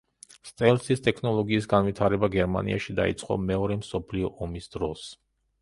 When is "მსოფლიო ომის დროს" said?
3.85-5.07